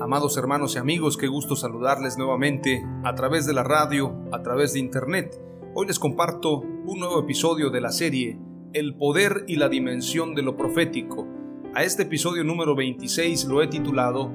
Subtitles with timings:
[0.00, 4.72] Amados hermanos y amigos, qué gusto saludarles nuevamente a través de la radio, a través
[4.72, 5.38] de internet.
[5.74, 8.38] Hoy les comparto un nuevo episodio de la serie
[8.72, 11.26] El poder y la dimensión de lo profético.
[11.74, 14.32] A este episodio número 26 lo he titulado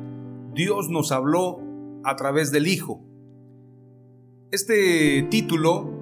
[0.53, 1.61] Dios nos habló
[2.03, 3.03] a través del Hijo.
[4.51, 5.93] Este título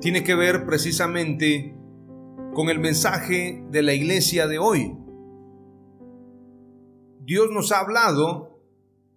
[0.00, 1.76] tiene que ver precisamente
[2.54, 4.96] con el mensaje de la iglesia de hoy,
[7.26, 8.60] Dios nos ha hablado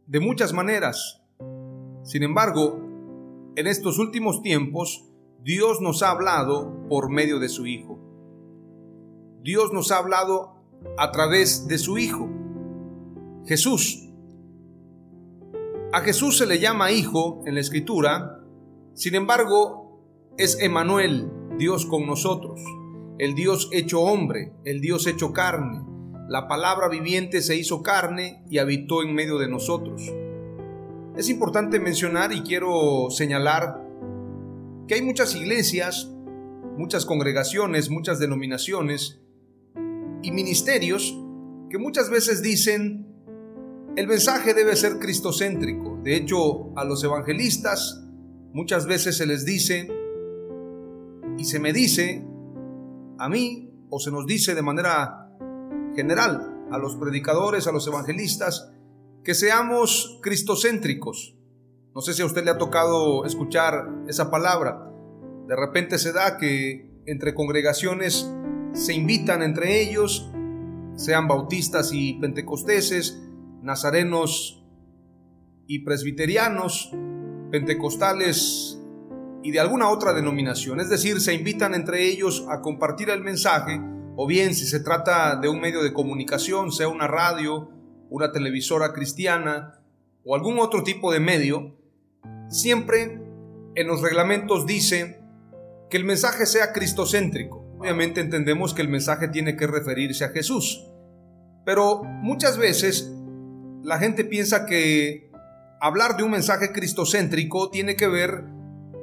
[0.06, 1.22] de muchas maneras.
[2.04, 2.80] Sin embargo,
[3.58, 5.04] en estos últimos tiempos,
[5.44, 8.00] Dios nos ha hablado por medio de su Hijo.
[9.44, 10.56] Dios nos ha hablado
[10.98, 12.30] a través de su Hijo,
[13.46, 14.08] Jesús.
[15.92, 18.42] A Jesús se le llama Hijo en la Escritura,
[18.94, 20.00] sin embargo,
[20.38, 22.62] es Emanuel, Dios con nosotros,
[23.20, 25.97] el Dios hecho hombre, el Dios hecho carne,
[26.28, 30.02] la palabra viviente se hizo carne y habitó en medio de nosotros.
[31.16, 33.82] Es importante mencionar y quiero señalar
[34.88, 36.12] que hay muchas iglesias,
[36.78, 39.22] muchas congregaciones, muchas denominaciones
[40.22, 41.18] y ministerios
[41.70, 43.08] que muchas veces dicen
[43.96, 46.00] el mensaje debe ser cristocéntrico.
[46.04, 48.04] De hecho, a los evangelistas
[48.54, 49.90] muchas veces se les dice
[51.38, 52.24] y se me dice
[53.18, 55.27] a mí o se nos dice de manera
[55.98, 58.72] general, a los predicadores, a los evangelistas,
[59.24, 61.36] que seamos cristocéntricos.
[61.94, 64.90] No sé si a usted le ha tocado escuchar esa palabra.
[65.48, 68.32] De repente se da que entre congregaciones
[68.74, 70.32] se invitan entre ellos,
[70.96, 73.20] sean bautistas y pentecosteses,
[73.62, 74.64] nazarenos
[75.66, 76.92] y presbiterianos,
[77.52, 78.80] pentecostales
[79.42, 80.80] y de alguna otra denominación.
[80.80, 83.82] Es decir, se invitan entre ellos a compartir el mensaje
[84.20, 87.70] o bien si se trata de un medio de comunicación, sea una radio,
[88.10, 89.80] una televisora cristiana
[90.26, 91.78] o algún otro tipo de medio,
[92.50, 93.22] siempre
[93.76, 95.22] en los reglamentos dice
[95.92, 97.64] que el mensaje sea cristocéntrico.
[97.78, 100.84] Obviamente entendemos que el mensaje tiene que referirse a Jesús,
[101.64, 103.14] pero muchas veces
[103.84, 105.30] la gente piensa que
[105.80, 108.46] hablar de un mensaje cristocéntrico tiene que ver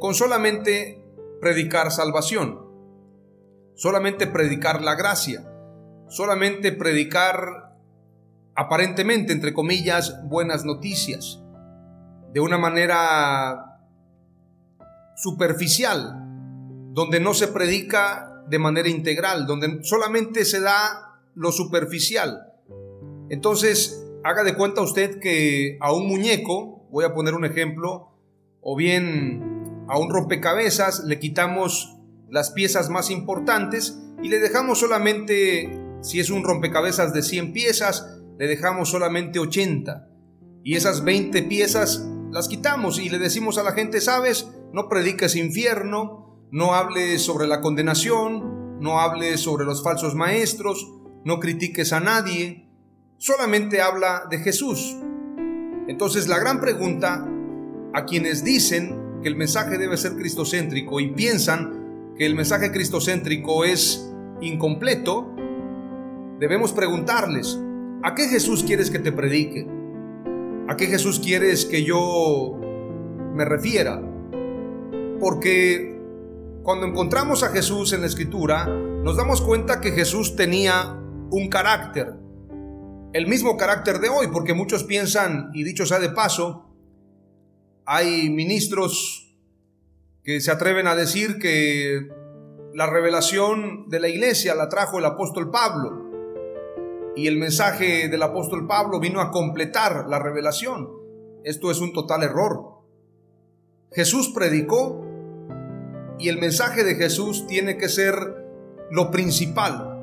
[0.01, 1.01] con solamente
[1.41, 2.64] predicar salvación
[3.75, 5.45] solamente predicar la gracia,
[6.09, 7.75] solamente predicar
[8.55, 11.43] aparentemente, entre comillas, buenas noticias,
[12.33, 13.81] de una manera
[15.17, 16.21] superficial,
[16.93, 22.53] donde no se predica de manera integral, donde solamente se da lo superficial.
[23.31, 28.13] Entonces, haga de cuenta usted que a un muñeco, voy a poner un ejemplo,
[28.61, 31.99] o bien a un rompecabezas le quitamos
[32.31, 38.21] las piezas más importantes y le dejamos solamente, si es un rompecabezas de 100 piezas,
[38.39, 40.09] le dejamos solamente 80.
[40.63, 45.37] Y esas 20 piezas las quitamos y le decimos a la gente, sabes, no prediques
[45.37, 50.91] infierno, no hables sobre la condenación, no hables sobre los falsos maestros,
[51.25, 52.69] no critiques a nadie,
[53.19, 54.97] solamente habla de Jesús.
[55.87, 57.29] Entonces la gran pregunta
[57.93, 61.84] a quienes dicen que el mensaje debe ser cristocéntrico y piensan
[62.17, 65.35] que el mensaje cristocéntrico es incompleto,
[66.39, 67.59] debemos preguntarles,
[68.03, 69.67] ¿a qué Jesús quieres que te predique?
[70.69, 72.59] ¿A qué Jesús quieres que yo
[73.35, 74.01] me refiera?
[75.21, 76.01] Porque
[76.63, 80.99] cuando encontramos a Jesús en la escritura, nos damos cuenta que Jesús tenía
[81.31, 82.15] un carácter.
[83.13, 86.75] el mismo carácter de hoy, porque muchos piensan, y dicho sea de paso,
[87.87, 89.24] hay ministros
[90.25, 92.09] que se atreven a decir que
[92.73, 98.67] la revelación de la iglesia la trajo el apóstol Pablo y el mensaje del apóstol
[98.67, 100.89] Pablo vino a completar la revelación.
[101.45, 102.81] Esto es un total error.
[103.93, 105.07] Jesús predicó
[106.19, 108.15] y el mensaje de Jesús tiene que ser
[108.91, 110.01] lo principal.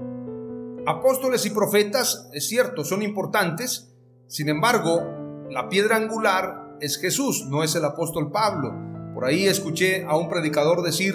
[0.85, 3.91] Apóstoles y profetas, es cierto, son importantes,
[4.27, 5.01] sin embargo,
[5.49, 8.90] la piedra angular es Jesús, no es el apóstol Pablo.
[9.21, 11.13] Por ahí escuché a un predicador decir,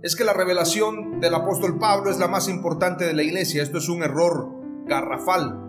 [0.00, 3.64] es que la revelación del apóstol Pablo es la más importante de la iglesia.
[3.64, 4.48] Esto es un error
[4.86, 5.60] garrafal.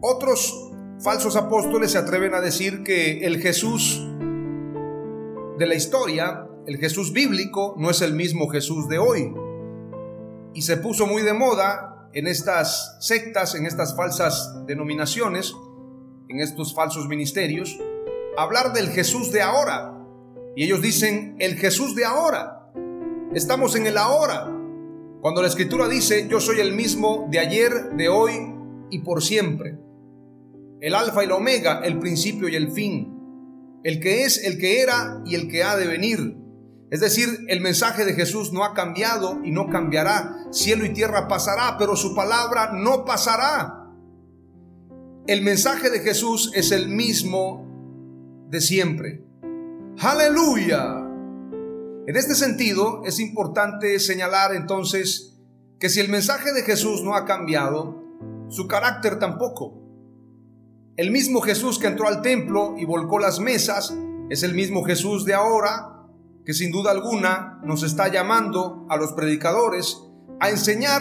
[0.00, 0.70] Otros
[1.00, 4.06] falsos apóstoles se atreven a decir que el Jesús
[5.58, 9.34] de la historia, el Jesús bíblico, no es el mismo Jesús de hoy.
[10.54, 15.56] Y se puso muy de moda en estas sectas, en estas falsas denominaciones,
[16.28, 17.76] en estos falsos ministerios,
[18.38, 19.95] hablar del Jesús de ahora.
[20.56, 22.72] Y ellos dicen, el Jesús de ahora.
[23.34, 24.50] Estamos en el ahora.
[25.20, 28.32] Cuando la escritura dice, yo soy el mismo de ayer, de hoy
[28.90, 29.78] y por siempre.
[30.80, 33.80] El alfa y la omega, el principio y el fin.
[33.84, 36.38] El que es, el que era y el que ha de venir.
[36.90, 40.36] Es decir, el mensaje de Jesús no ha cambiado y no cambiará.
[40.52, 43.90] Cielo y tierra pasará, pero su palabra no pasará.
[45.26, 49.25] El mensaje de Jesús es el mismo de siempre.
[49.98, 51.06] Aleluya.
[52.06, 55.38] En este sentido, es importante señalar entonces
[55.80, 58.04] que si el mensaje de Jesús no ha cambiado,
[58.50, 59.72] su carácter tampoco.
[60.96, 63.96] El mismo Jesús que entró al templo y volcó las mesas
[64.28, 66.06] es el mismo Jesús de ahora
[66.44, 69.98] que sin duda alguna nos está llamando a los predicadores
[70.40, 71.00] a enseñar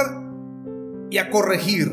[1.11, 1.91] y a corregir,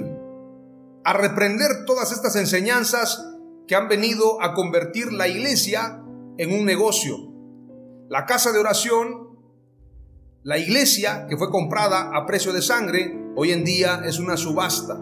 [1.05, 3.27] a reprender todas estas enseñanzas
[3.67, 6.02] que han venido a convertir la iglesia
[6.39, 7.17] en un negocio.
[8.09, 9.39] La casa de oración,
[10.43, 15.01] la iglesia que fue comprada a precio de sangre, hoy en día es una subasta.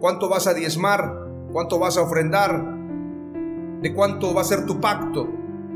[0.00, 1.12] ¿Cuánto vas a diezmar?
[1.52, 2.64] ¿Cuánto vas a ofrendar?
[3.82, 5.28] ¿De cuánto va a ser tu pacto?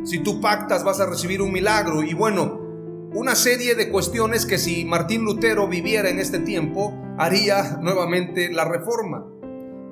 [0.05, 2.03] Si tú pactas vas a recibir un milagro.
[2.03, 2.61] Y bueno,
[3.15, 8.65] una serie de cuestiones que si Martín Lutero viviera en este tiempo, haría nuevamente la
[8.65, 9.25] reforma.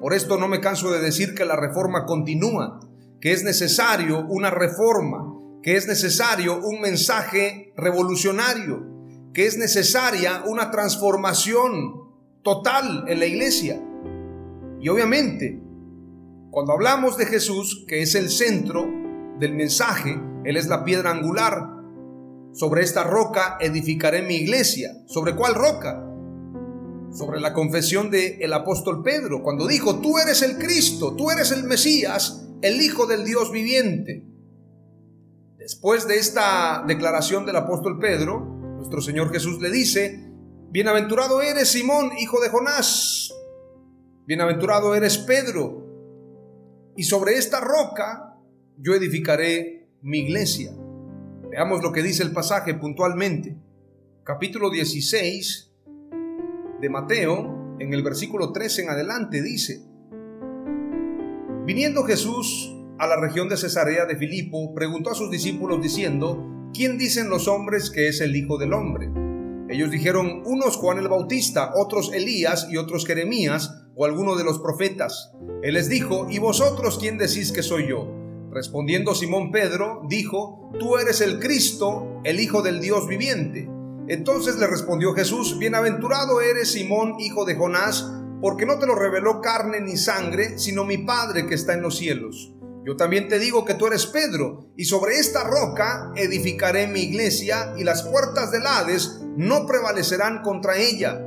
[0.00, 2.80] Por esto no me canso de decir que la reforma continúa,
[3.24, 5.24] que es necesario una reforma,
[5.62, 8.84] que es necesario un mensaje revolucionario,
[9.32, 12.02] que es necesaria una transformación
[12.42, 13.82] total en la iglesia.
[14.78, 15.58] Y obviamente,
[16.50, 18.86] cuando hablamos de Jesús, que es el centro
[19.38, 21.66] del mensaje, Él es la piedra angular,
[22.52, 24.90] sobre esta roca edificaré mi iglesia.
[25.06, 26.10] ¿Sobre cuál roca?
[27.10, 31.52] sobre la confesión del el apóstol Pedro, cuando dijo, tú eres el Cristo, tú eres
[31.52, 34.24] el Mesías, el Hijo del Dios viviente.
[35.58, 38.40] Después de esta declaración del apóstol Pedro,
[38.76, 40.30] nuestro Señor Jesús le dice,
[40.70, 43.32] Bienaventurado eres Simón, hijo de Jonás,
[44.26, 45.86] bienaventurado eres Pedro,
[46.96, 48.36] y sobre esta roca
[48.76, 50.72] yo edificaré mi iglesia.
[51.50, 53.56] Veamos lo que dice el pasaje puntualmente.
[54.24, 55.72] Capítulo 16,
[56.80, 59.84] de Mateo, en el versículo 13 en adelante, dice,
[61.66, 66.98] Viniendo Jesús a la región de Cesarea de Filipo, preguntó a sus discípulos diciendo, ¿quién
[66.98, 69.10] dicen los hombres que es el Hijo del Hombre?
[69.70, 74.58] Ellos dijeron, unos Juan el Bautista, otros Elías y otros Jeremías o alguno de los
[74.58, 75.32] profetas.
[75.62, 78.12] Él les dijo, ¿y vosotros quién decís que soy yo?
[78.50, 83.70] Respondiendo Simón Pedro, dijo, Tú eres el Cristo, el Hijo del Dios viviente.
[84.06, 88.06] Entonces le respondió Jesús, Bienaventurado eres Simón, hijo de Jonás,
[88.44, 91.96] porque no te lo reveló carne ni sangre, sino mi Padre que está en los
[91.96, 92.52] cielos.
[92.84, 97.72] Yo también te digo que tú eres Pedro, y sobre esta roca edificaré mi iglesia,
[97.78, 101.26] y las puertas del Hades no prevalecerán contra ella.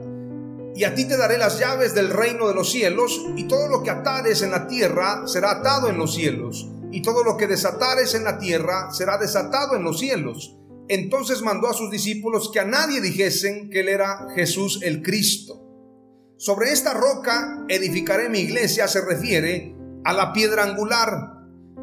[0.75, 3.81] Y a ti te daré las llaves del reino de los cielos, y todo lo
[3.81, 8.13] que atares en la tierra será atado en los cielos, y todo lo que desatares
[8.13, 10.55] en la tierra será desatado en los cielos.
[10.87, 15.66] Entonces mandó a sus discípulos que a nadie dijesen que él era Jesús el Cristo.
[16.39, 19.75] Sobre esta roca edificaré mi iglesia se refiere
[20.05, 21.33] a la piedra angular.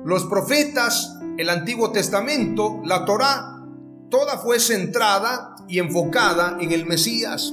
[0.05, 3.65] Los profetas, el Antiguo Testamento, la Torá,
[4.11, 7.53] toda fue centrada y enfocada en el Mesías.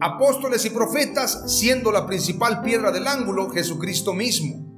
[0.00, 4.70] Apóstoles y profetas siendo la principal piedra del ángulo Jesucristo mismo.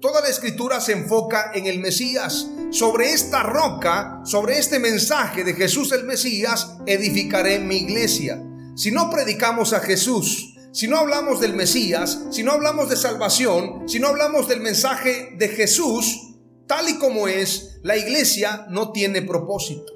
[0.00, 2.48] Toda la escritura se enfoca en el Mesías.
[2.70, 8.40] Sobre esta roca, sobre este mensaje de Jesús el Mesías, edificaré mi iglesia.
[8.76, 13.88] Si no predicamos a Jesús, si no hablamos del Mesías, si no hablamos de salvación,
[13.88, 19.22] si no hablamos del mensaje de Jesús, tal y como es, la iglesia no tiene
[19.22, 19.94] propósito.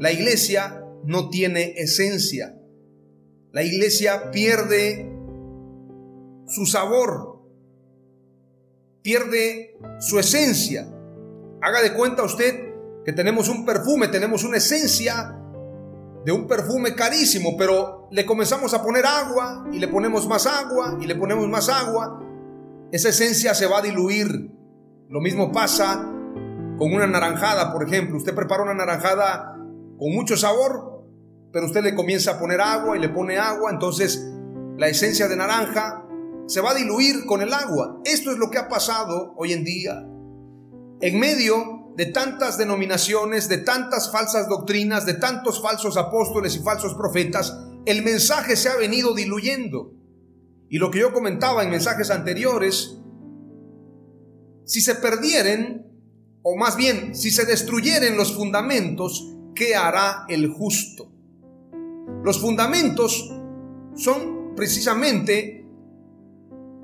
[0.00, 2.58] La iglesia no tiene esencia.
[3.52, 5.12] La iglesia pierde
[6.46, 7.42] su sabor,
[9.02, 10.88] pierde su esencia.
[11.60, 12.72] Haga de cuenta usted
[13.04, 15.34] que tenemos un perfume, tenemos una esencia
[16.24, 20.96] de un perfume carísimo, pero le comenzamos a poner agua y le ponemos más agua
[21.00, 22.22] y le ponemos más agua.
[22.90, 24.50] Esa esencia se va a diluir.
[25.08, 25.96] Lo mismo pasa
[26.78, 28.16] con una naranjada, por ejemplo.
[28.16, 29.54] Usted prepara una naranjada
[29.98, 31.04] con mucho sabor,
[31.52, 34.26] pero usted le comienza a poner agua y le pone agua, entonces
[34.76, 36.04] la esencia de naranja
[36.46, 38.00] se va a diluir con el agua.
[38.04, 40.06] Esto es lo que ha pasado hoy en día.
[41.00, 46.94] En medio de tantas denominaciones, de tantas falsas doctrinas, de tantos falsos apóstoles y falsos
[46.94, 47.52] profetas,
[47.88, 49.94] el mensaje se ha venido diluyendo.
[50.68, 52.98] Y lo que yo comentaba en mensajes anteriores,
[54.64, 55.86] si se perdieren,
[56.42, 61.10] o más bien, si se destruyeren los fundamentos, ¿qué hará el justo?
[62.22, 63.32] Los fundamentos
[63.94, 65.66] son precisamente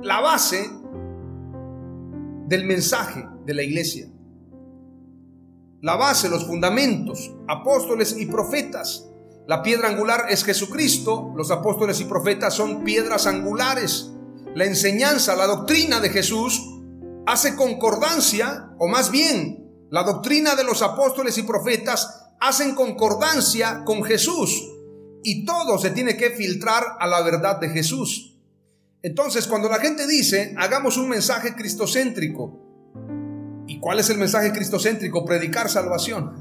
[0.02, 0.70] la base
[2.48, 4.08] del mensaje de la iglesia.
[5.82, 9.10] La base, los fundamentos, apóstoles y profetas.
[9.46, 14.10] La piedra angular es Jesucristo, los apóstoles y profetas son piedras angulares.
[14.54, 16.62] La enseñanza, la doctrina de Jesús
[17.26, 24.02] hace concordancia, o más bien, la doctrina de los apóstoles y profetas hacen concordancia con
[24.02, 24.64] Jesús.
[25.22, 28.38] Y todo se tiene que filtrar a la verdad de Jesús.
[29.02, 32.60] Entonces, cuando la gente dice, hagamos un mensaje cristocéntrico,
[33.66, 35.26] ¿y cuál es el mensaje cristocéntrico?
[35.26, 36.38] Predicar salvación.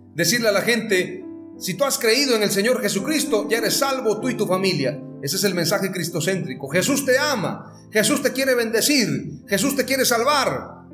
[0.16, 1.19] Decirle a la gente,
[1.60, 5.00] si tú has creído en el Señor Jesucristo, ya eres salvo tú y tu familia.
[5.22, 6.68] Ese es el mensaje cristocéntrico.
[6.68, 9.08] Jesús te ama, Jesús te quiere bendecir,
[9.46, 10.86] Jesús te quiere salvar.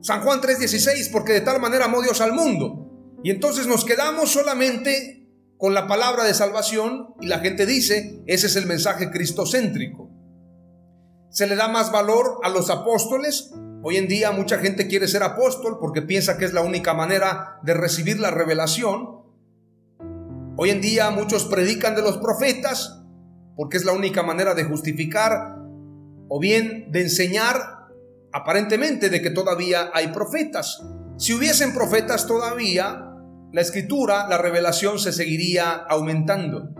[0.00, 3.18] San Juan 3:16, porque de tal manera amó Dios al mundo.
[3.22, 5.28] Y entonces nos quedamos solamente
[5.58, 10.14] con la palabra de salvación y la gente dice, ese es el mensaje cristocéntrico
[11.34, 13.50] se le da más valor a los apóstoles.
[13.82, 17.58] Hoy en día mucha gente quiere ser apóstol porque piensa que es la única manera
[17.64, 19.23] de recibir la revelación.
[20.56, 23.02] Hoy en día muchos predican de los profetas
[23.56, 25.56] porque es la única manera de justificar
[26.28, 27.88] o bien de enseñar
[28.32, 30.80] aparentemente de que todavía hay profetas.
[31.16, 33.14] Si hubiesen profetas todavía,
[33.52, 36.70] la escritura, la revelación se seguiría aumentando.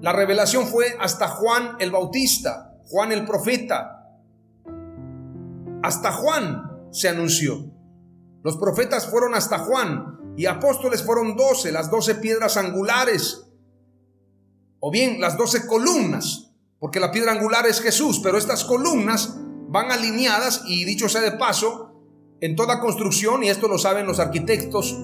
[0.00, 2.74] La revelación fue hasta Juan el Bautista.
[2.86, 4.06] Juan el profeta.
[5.82, 7.70] Hasta Juan se anunció.
[8.42, 13.44] Los profetas fueron hasta Juan y apóstoles fueron doce, las doce piedras angulares.
[14.78, 19.34] O bien las doce columnas, porque la piedra angular es Jesús, pero estas columnas
[19.68, 21.92] van alineadas y dicho sea de paso,
[22.40, 24.96] en toda construcción, y esto lo saben los arquitectos,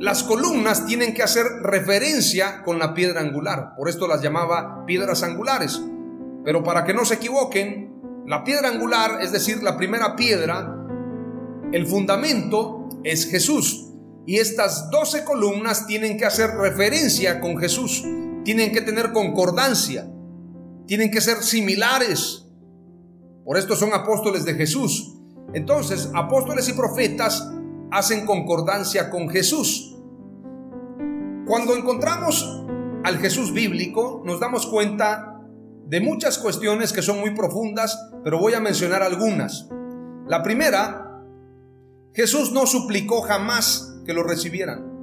[0.00, 3.76] las columnas tienen que hacer referencia con la piedra angular.
[3.76, 5.80] Por esto las llamaba piedras angulares.
[6.44, 10.76] Pero para que no se equivoquen, la piedra angular, es decir, la primera piedra,
[11.70, 13.85] el fundamento es Jesús.
[14.26, 18.04] Y estas doce columnas tienen que hacer referencia con Jesús,
[18.44, 20.10] tienen que tener concordancia,
[20.86, 22.48] tienen que ser similares.
[23.44, 25.14] Por esto son apóstoles de Jesús.
[25.54, 27.48] Entonces, apóstoles y profetas
[27.92, 29.96] hacen concordancia con Jesús.
[31.46, 32.64] Cuando encontramos
[33.04, 35.40] al Jesús bíblico, nos damos cuenta
[35.86, 39.68] de muchas cuestiones que son muy profundas, pero voy a mencionar algunas.
[40.26, 41.22] La primera,
[42.12, 44.96] Jesús no suplicó jamás que lo recibieran.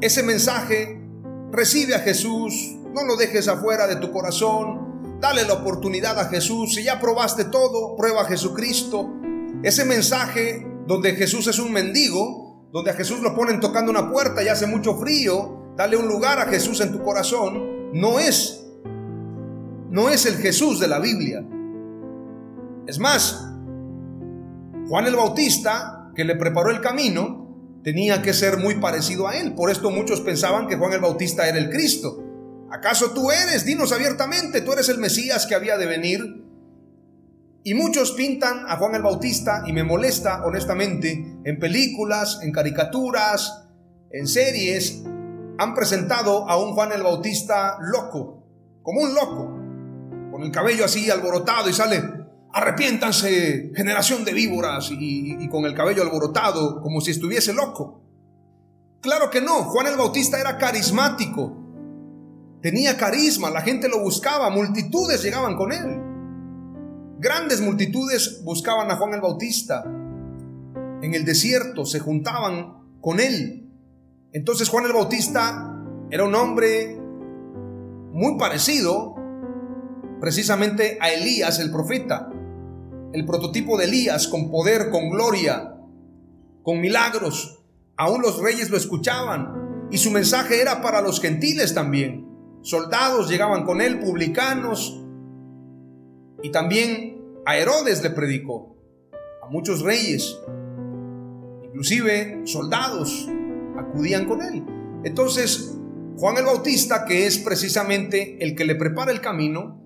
[0.00, 1.02] Ese mensaje,
[1.50, 6.74] recibe a Jesús, no lo dejes afuera de tu corazón, dale la oportunidad a Jesús,
[6.74, 9.10] si ya probaste todo, prueba a Jesucristo.
[9.62, 14.42] Ese mensaje donde Jesús es un mendigo, donde a Jesús lo ponen tocando una puerta
[14.42, 18.62] y hace mucho frío, dale un lugar a Jesús en tu corazón, no es
[19.90, 21.42] no es el Jesús de la Biblia.
[22.86, 23.50] Es más,
[24.88, 29.54] Juan el Bautista, que le preparó el camino, tenía que ser muy parecido a él.
[29.54, 32.24] Por esto muchos pensaban que Juan el Bautista era el Cristo.
[32.70, 33.64] ¿Acaso tú eres?
[33.64, 36.44] Dinos abiertamente, tú eres el Mesías que había de venir.
[37.62, 43.68] Y muchos pintan a Juan el Bautista, y me molesta honestamente, en películas, en caricaturas,
[44.10, 45.02] en series,
[45.58, 48.44] han presentado a un Juan el Bautista loco,
[48.82, 49.66] como un loco
[50.30, 52.02] con el cabello así alborotado y sale,
[52.52, 58.02] arrepiéntanse, generación de víboras, y, con el cabello alborotado, como si estuviese loco.
[59.00, 61.56] Claro que no, Juan el Bautista era carismático,
[62.62, 66.02] tenía carisma, la gente lo buscaba, multitudes llegaban con él.
[67.18, 69.84] Grandes multitudes buscaban a Juan el Bautista.
[69.84, 73.70] En el desierto se juntaban con él.
[74.32, 75.72] Entonces Juan el Bautista
[76.10, 76.98] era un hombre
[78.12, 79.14] muy parecido
[80.20, 82.30] precisamente a Elías el profeta,
[83.12, 85.76] el prototipo de Elías con poder, con gloria,
[86.62, 87.62] con milagros.
[87.96, 92.26] Aún los reyes lo escuchaban y su mensaje era para los gentiles también.
[92.62, 95.02] Soldados llegaban con él, publicanos,
[96.42, 98.76] y también a Herodes le predicó,
[99.42, 100.38] a muchos reyes,
[101.64, 103.28] inclusive soldados
[103.78, 104.64] acudían con él.
[105.04, 105.78] Entonces,
[106.18, 109.80] Juan el Bautista, que es precisamente el que le prepara el camino,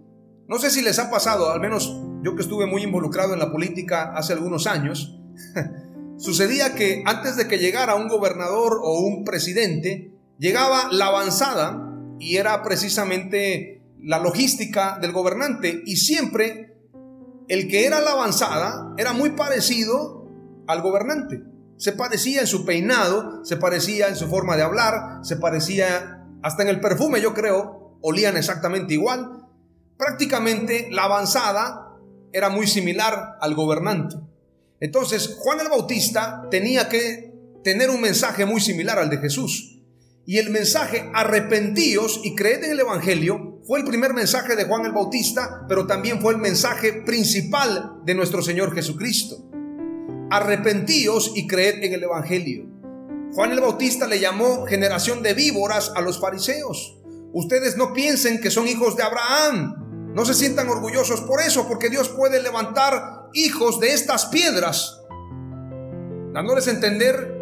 [0.48, 3.50] no sé si les ha pasado, al menos yo que estuve muy involucrado en la
[3.50, 5.18] política hace algunos años,
[6.18, 12.36] sucedía que antes de que llegara un gobernador o un presidente, llegaba la avanzada y
[12.36, 16.76] era precisamente la logística del gobernante y siempre
[17.48, 20.28] el que era la avanzada era muy parecido
[20.66, 21.42] al gobernante.
[21.76, 26.62] Se parecía en su peinado, se parecía en su forma de hablar, se parecía hasta
[26.62, 29.40] en el perfume, yo creo, olían exactamente igual
[30.00, 31.89] prácticamente la avanzada
[32.32, 34.16] era muy similar al gobernante.
[34.80, 37.32] Entonces, Juan el Bautista tenía que
[37.62, 39.80] tener un mensaje muy similar al de Jesús.
[40.26, 44.86] Y el mensaje arrepentíos y creed en el Evangelio fue el primer mensaje de Juan
[44.86, 49.44] el Bautista, pero también fue el mensaje principal de nuestro Señor Jesucristo.
[50.30, 52.66] Arrepentíos y creed en el Evangelio.
[53.32, 56.98] Juan el Bautista le llamó generación de víboras a los fariseos.
[57.32, 61.88] Ustedes no piensen que son hijos de Abraham, no se sientan orgullosos por eso, porque
[61.88, 65.00] Dios puede levantar hijos de estas piedras,
[66.32, 67.38] dándoles a entender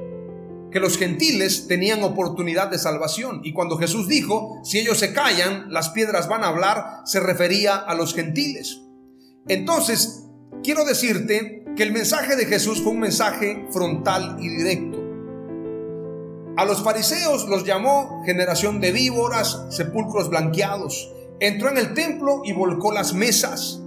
[0.71, 3.41] que los gentiles tenían oportunidad de salvación.
[3.43, 7.77] Y cuando Jesús dijo, si ellos se callan, las piedras van a hablar, se refería
[7.77, 8.83] a los gentiles.
[9.47, 10.25] Entonces,
[10.63, 14.99] quiero decirte que el mensaje de Jesús fue un mensaje frontal y directo.
[16.59, 22.53] A los fariseos los llamó generación de víboras, sepulcros blanqueados entró en el templo y
[22.53, 23.83] volcó las mesas.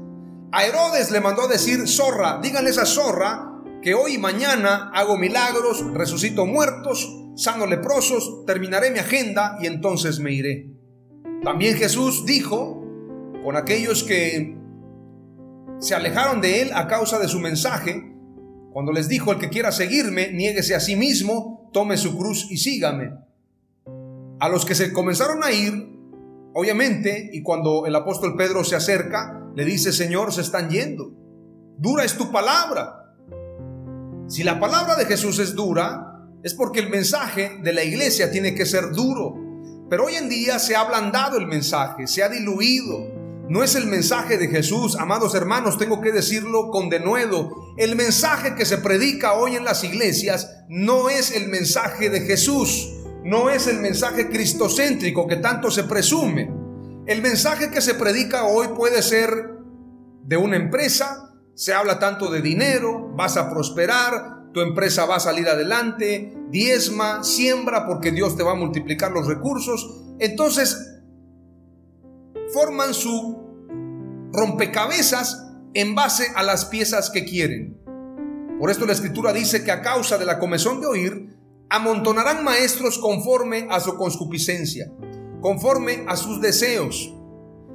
[0.51, 4.91] A Herodes le mandó a decir, zorra, díganle a esa zorra que hoy y mañana
[4.93, 10.71] hago milagros, resucito muertos, sano leprosos, terminaré mi agenda y entonces me iré.
[11.43, 12.85] También Jesús dijo
[13.43, 14.55] con aquellos que
[15.79, 18.13] se alejaron de él a causa de su mensaje,
[18.71, 22.57] cuando les dijo, el que quiera seguirme, niéguese a sí mismo, tome su cruz y
[22.57, 23.11] sígame.
[24.39, 25.90] A los que se comenzaron a ir,
[26.53, 31.11] Obviamente, y cuando el apóstol Pedro se acerca, le dice, Señor, se están yendo.
[31.77, 33.15] Dura es tu palabra.
[34.27, 38.53] Si la palabra de Jesús es dura, es porque el mensaje de la iglesia tiene
[38.53, 39.35] que ser duro.
[39.89, 43.21] Pero hoy en día se ha ablandado el mensaje, se ha diluido.
[43.49, 47.49] No es el mensaje de Jesús, amados hermanos, tengo que decirlo con denuedo.
[47.77, 53.00] El mensaje que se predica hoy en las iglesias no es el mensaje de Jesús
[53.23, 56.51] no es el mensaje cristocéntrico que tanto se presume.
[57.05, 59.29] El mensaje que se predica hoy puede ser
[60.23, 65.19] de una empresa, se habla tanto de dinero, vas a prosperar, tu empresa va a
[65.19, 70.03] salir adelante, diezma, siembra porque Dios te va a multiplicar los recursos.
[70.19, 70.77] Entonces,
[72.53, 77.77] forman su rompecabezas en base a las piezas que quieren.
[78.59, 81.40] Por esto la escritura dice que a causa de la comezón de oír,
[81.71, 84.91] amontonarán maestros conforme a su concupiscencia,
[85.39, 87.15] conforme a sus deseos.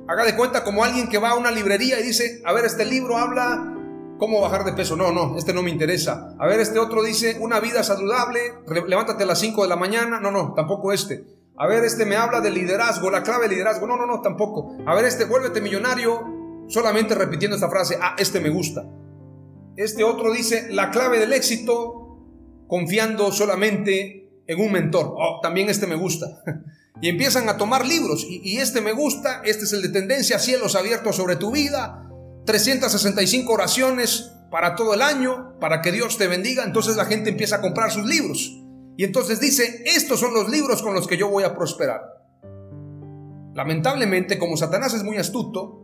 [0.07, 2.85] Haga de cuenta como alguien que va a una librería y dice, a ver, este
[2.85, 3.75] libro habla
[4.19, 4.97] cómo bajar de peso.
[4.97, 6.35] No, no, este no me interesa.
[6.39, 8.41] A ver, este otro dice una vida saludable,
[8.87, 10.21] levántate a las 5 de la mañana.
[10.21, 11.25] No, no, tampoco este.
[11.57, 13.87] A ver, este me habla de liderazgo, la clave de liderazgo.
[13.87, 14.77] No, no, no, tampoco.
[14.87, 16.23] A ver, este, vuélvete millonario
[16.69, 17.99] solamente repitiendo esta frase.
[18.01, 18.85] Ah, este me gusta.
[19.75, 22.06] Este otro dice la clave del éxito,
[22.67, 25.15] confiando solamente en un mentor.
[25.17, 26.27] Oh, también este me gusta.
[27.01, 28.27] Y empiezan a tomar libros.
[28.29, 32.09] Y, este me gusta, este es el de tendencia, cielos abiertos sobre tu vida,
[32.47, 36.65] 365 oraciones para todo el año, para que Dios te bendiga.
[36.65, 38.51] Entonces la gente empieza a comprar sus libros.
[38.97, 42.01] Y entonces dice, estos son los libros con los que yo voy a prosperar.
[43.55, 45.83] Lamentablemente, como Satanás es muy astuto,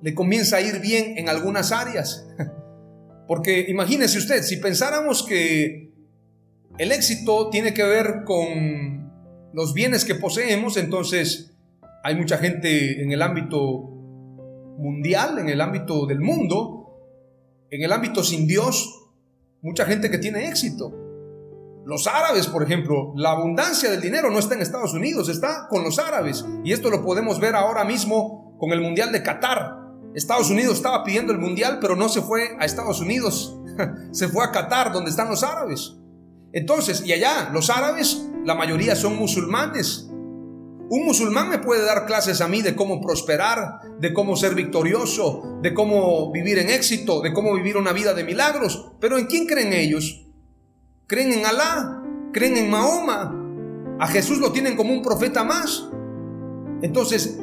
[0.00, 2.26] le comienza a ir bien en algunas áreas.
[3.28, 5.83] Porque imagínese usted, si pensáramos que
[6.78, 9.12] el éxito tiene que ver con
[9.52, 11.56] los bienes que poseemos, entonces
[12.02, 13.60] hay mucha gente en el ámbito
[14.78, 16.84] mundial, en el ámbito del mundo,
[17.70, 19.08] en el ámbito sin Dios,
[19.62, 20.92] mucha gente que tiene éxito.
[21.86, 25.84] Los árabes, por ejemplo, la abundancia del dinero no está en Estados Unidos, está con
[25.84, 26.44] los árabes.
[26.64, 29.78] Y esto lo podemos ver ahora mismo con el Mundial de Qatar.
[30.14, 33.56] Estados Unidos estaba pidiendo el Mundial, pero no se fue a Estados Unidos,
[34.12, 35.96] se fue a Qatar, donde están los árabes.
[36.54, 40.08] Entonces, y allá, los árabes, la mayoría son musulmanes.
[40.88, 45.58] Un musulmán me puede dar clases a mí de cómo prosperar, de cómo ser victorioso,
[45.60, 48.92] de cómo vivir en éxito, de cómo vivir una vida de milagros.
[49.00, 50.24] Pero ¿en quién creen ellos?
[51.06, 53.34] creen en Alá, creen en Mahoma,
[53.98, 55.88] a Jesús lo tienen como un profeta más.
[56.82, 57.38] Entonces,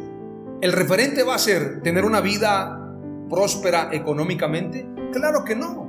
[0.62, 2.97] ¿el referente va a ser tener una vida
[3.30, 4.88] próspera económicamente?
[5.13, 5.80] Claro que no.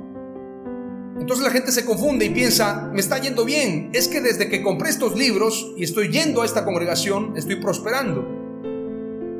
[1.19, 4.63] Entonces la gente se confunde y piensa, me está yendo bien, es que desde que
[4.63, 8.43] compré estos libros y estoy yendo a esta congregación, estoy prosperando.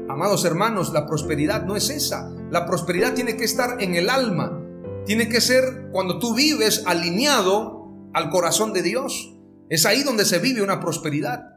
[0.07, 2.29] Amados hermanos, la prosperidad no es esa.
[2.51, 4.59] La prosperidad tiene que estar en el alma.
[5.05, 9.33] Tiene que ser cuando tú vives alineado al corazón de Dios.
[9.69, 11.53] Es ahí donde se vive una prosperidad.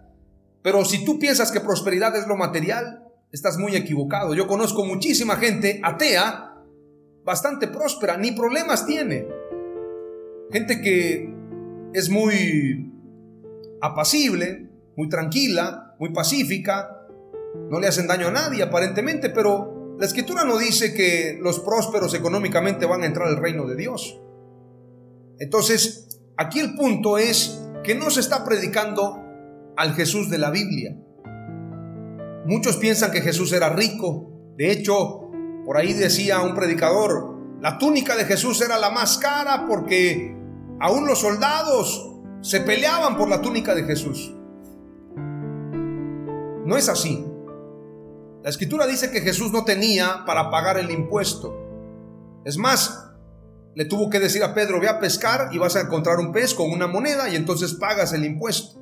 [0.63, 4.35] Pero si tú piensas que prosperidad es lo material, estás muy equivocado.
[4.35, 6.55] Yo conozco muchísima gente atea,
[7.25, 9.27] bastante próspera, ni problemas tiene.
[10.51, 11.33] Gente que
[11.93, 12.93] es muy
[13.81, 17.07] apacible, muy tranquila, muy pacífica,
[17.71, 22.15] no le hacen daño a nadie aparentemente, pero la escritura no dice que los prósperos
[22.15, 24.21] económicamente van a entrar al reino de Dios.
[25.39, 26.07] Entonces,
[26.39, 29.23] Aquí el punto es que no se está predicando
[29.77, 30.95] al Jesús de la Biblia.
[32.45, 34.53] Muchos piensan que Jesús era rico.
[34.59, 35.31] De hecho,
[35.65, 40.37] por ahí decía un predicador, la túnica de Jesús era la más cara porque
[40.81, 44.33] aún los soldados se peleaban por la túnica de Jesús.
[46.65, 47.25] No es así.
[48.43, 51.57] La escritura dice que Jesús no tenía para pagar el impuesto.
[52.45, 53.07] Es más,
[53.75, 56.55] le tuvo que decir a Pedro, ve a pescar y vas a encontrar un pez
[56.55, 58.81] con una moneda y entonces pagas el impuesto.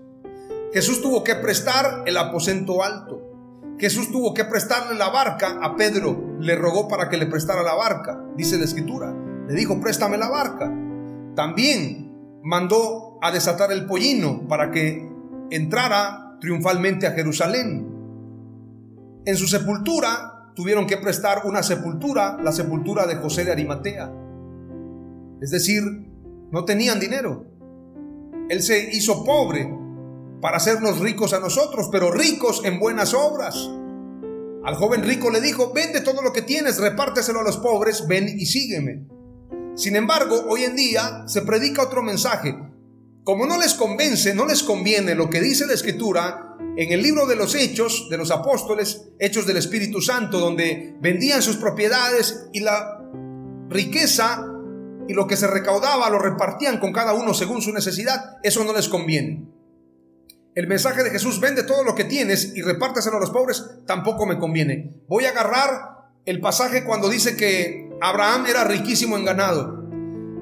[0.72, 3.22] Jesús tuvo que prestar el aposento alto.
[3.78, 6.33] Jesús tuvo que prestarle la barca a Pedro.
[6.44, 9.14] Le rogó para que le prestara la barca, dice la escritura.
[9.48, 10.70] Le dijo, préstame la barca.
[11.34, 15.10] También mandó a desatar el pollino para que
[15.50, 17.88] entrara triunfalmente a Jerusalén.
[19.24, 24.12] En su sepultura tuvieron que prestar una sepultura, la sepultura de José de Arimatea.
[25.40, 25.82] Es decir,
[26.50, 27.46] no tenían dinero.
[28.50, 29.74] Él se hizo pobre
[30.42, 33.70] para hacernos ricos a nosotros, pero ricos en buenas obras.
[34.64, 38.28] Al joven rico le dijo, vende todo lo que tienes, repárteselo a los pobres, ven
[38.28, 39.06] y sígueme.
[39.74, 42.56] Sin embargo, hoy en día se predica otro mensaje.
[43.24, 47.26] Como no les convence, no les conviene lo que dice la Escritura en el libro
[47.26, 52.60] de los Hechos de los Apóstoles, Hechos del Espíritu Santo, donde vendían sus propiedades y
[52.60, 53.02] la
[53.68, 54.46] riqueza
[55.08, 58.72] y lo que se recaudaba lo repartían con cada uno según su necesidad, eso no
[58.72, 59.53] les conviene.
[60.54, 64.26] El mensaje de Jesús, vende todo lo que tienes y repárteselo a los pobres, tampoco
[64.26, 64.94] me conviene.
[65.08, 69.84] Voy a agarrar el pasaje cuando dice que Abraham era riquísimo en ganado.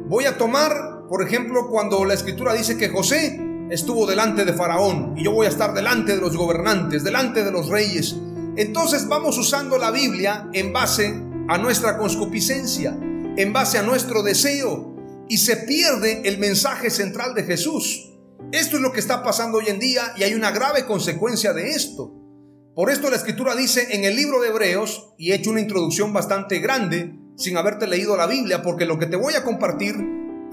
[0.08, 5.14] Voy a tomar, por ejemplo, cuando la escritura dice que José estuvo delante de Faraón
[5.16, 8.16] y yo voy a estar delante de los gobernantes, delante de los reyes.
[8.56, 11.14] Entonces vamos usando la Biblia en base
[11.48, 12.94] a nuestra conscupiscencia
[13.36, 14.94] en base a nuestro deseo
[15.28, 18.11] y se pierde el mensaje central de Jesús.
[18.50, 21.70] Esto es lo que está pasando hoy en día y hay una grave consecuencia de
[21.70, 22.12] esto.
[22.74, 26.12] Por esto la escritura dice en el libro de Hebreos, y he hecho una introducción
[26.12, 29.94] bastante grande sin haberte leído la Biblia, porque lo que te voy a compartir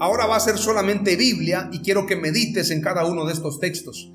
[0.00, 3.58] ahora va a ser solamente Biblia y quiero que medites en cada uno de estos
[3.58, 4.12] textos.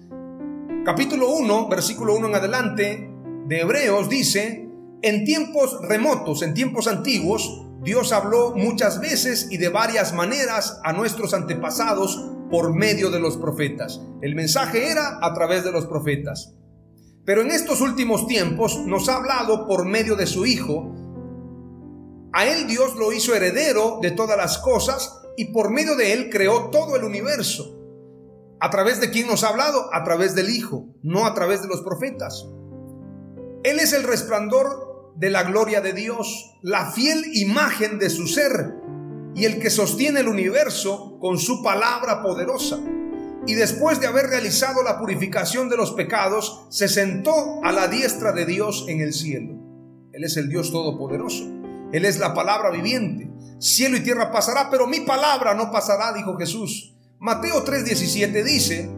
[0.84, 3.10] Capítulo 1, versículo 1 en adelante
[3.48, 4.68] de Hebreos dice,
[5.02, 10.94] en tiempos remotos, en tiempos antiguos, Dios habló muchas veces y de varias maneras a
[10.94, 14.00] nuestros antepasados por medio de los profetas.
[14.22, 16.54] El mensaje era a través de los profetas.
[17.26, 20.96] Pero en estos últimos tiempos nos ha hablado por medio de su Hijo.
[22.32, 26.30] A Él Dios lo hizo heredero de todas las cosas y por medio de Él
[26.30, 27.78] creó todo el universo.
[28.62, 29.94] ¿A través de quién nos ha hablado?
[29.94, 32.48] A través del Hijo, no a través de los profetas.
[33.66, 38.85] Él es el resplandor de la gloria de Dios, la fiel imagen de su ser
[39.36, 42.80] y el que sostiene el universo con su palabra poderosa.
[43.46, 48.32] Y después de haber realizado la purificación de los pecados, se sentó a la diestra
[48.32, 49.54] de Dios en el cielo.
[50.14, 51.44] Él es el Dios todopoderoso.
[51.92, 53.30] Él es la palabra viviente.
[53.60, 56.96] Cielo y tierra pasará, pero mi palabra no pasará, dijo Jesús.
[57.20, 58.90] Mateo 3:17 dice,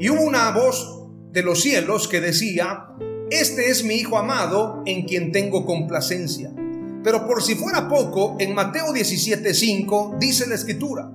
[0.00, 2.88] y hubo una voz de los cielos que decía,
[3.30, 6.52] este es mi Hijo amado en quien tengo complacencia.
[7.02, 11.10] Pero por si fuera poco, en Mateo 17:5 dice la escritura,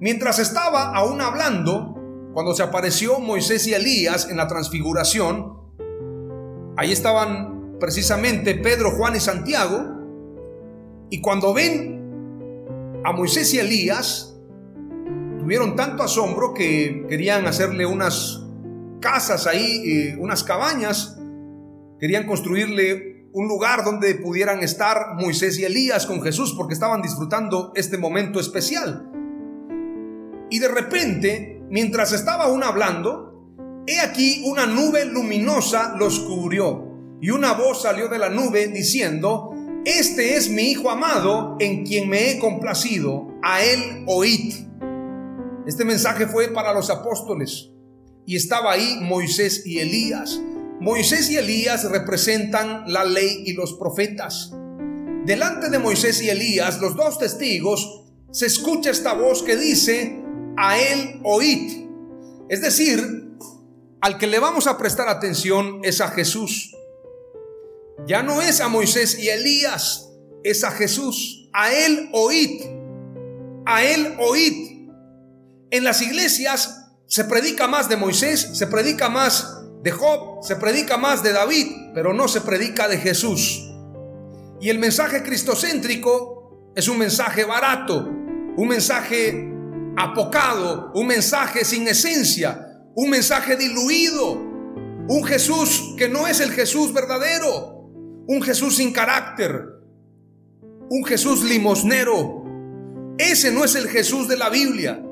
[0.00, 1.94] mientras estaba aún hablando,
[2.32, 5.54] cuando se apareció Moisés y Elías en la transfiguración,
[6.76, 9.96] ahí estaban precisamente Pedro, Juan y Santiago,
[11.10, 14.36] y cuando ven a Moisés y Elías,
[15.38, 18.42] tuvieron tanto asombro que querían hacerle unas
[19.00, 21.16] casas ahí, eh, unas cabañas,
[22.00, 27.70] querían construirle un lugar donde pudieran estar Moisés y Elías con Jesús porque estaban disfrutando
[27.74, 29.10] este momento especial.
[30.48, 37.28] Y de repente, mientras estaba aún hablando, he aquí una nube luminosa los cubrió y
[37.28, 39.50] una voz salió de la nube diciendo,
[39.84, 44.54] este es mi Hijo amado en quien me he complacido, a él oíd.
[45.66, 47.70] Este mensaje fue para los apóstoles
[48.24, 50.40] y estaba ahí Moisés y Elías.
[50.80, 54.52] Moisés y Elías representan la ley y los profetas.
[55.24, 60.22] Delante de Moisés y Elías, los dos testigos, se escucha esta voz que dice,
[60.56, 61.86] a él oíd.
[62.48, 63.26] Es decir,
[64.00, 66.76] al que le vamos a prestar atención es a Jesús.
[68.06, 70.10] Ya no es a Moisés y Elías,
[70.44, 71.48] es a Jesús.
[71.52, 72.62] A él oíd.
[73.64, 74.90] A él oíd.
[75.70, 80.96] En las iglesias se predica más de Moisés, se predica más de Job, se predica
[80.96, 83.70] más de David, pero no se predica de Jesús.
[84.60, 88.08] Y el mensaje cristocéntrico es un mensaje barato,
[88.56, 89.52] un mensaje
[89.96, 94.32] apocado, un mensaje sin esencia, un mensaje diluido,
[95.08, 97.90] un Jesús que no es el Jesús verdadero,
[98.26, 99.62] un Jesús sin carácter,
[100.90, 102.44] un Jesús limosnero.
[103.18, 105.02] Ese no es el Jesús de la Biblia.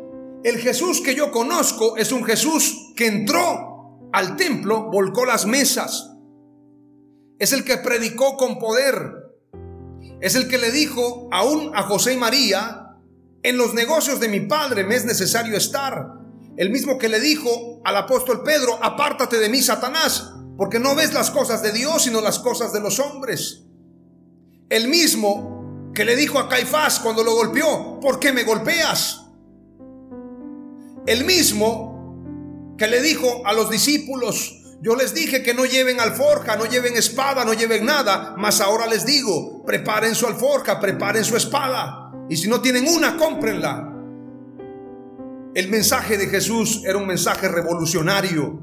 [0.42, 3.73] El Jesús que yo conozco es un Jesús que entró
[4.14, 6.12] al templo, volcó las mesas.
[7.40, 9.12] Es el que predicó con poder.
[10.20, 12.92] Es el que le dijo aún a José y María,
[13.42, 16.12] en los negocios de mi padre me es necesario estar.
[16.56, 21.12] El mismo que le dijo al apóstol Pedro, apártate de mí, Satanás, porque no ves
[21.12, 23.64] las cosas de Dios, sino las cosas de los hombres.
[24.68, 29.24] El mismo que le dijo a Caifás cuando lo golpeó, ¿por qué me golpeas?
[31.04, 31.93] El mismo
[32.76, 36.96] que le dijo a los discípulos, yo les dije que no lleven alforja, no lleven
[36.96, 42.12] espada, no lleven nada, mas ahora les digo, preparen su alforja, preparen su espada.
[42.28, 43.90] Y si no tienen una, cómprenla.
[45.54, 48.60] El mensaje de Jesús era un mensaje revolucionario.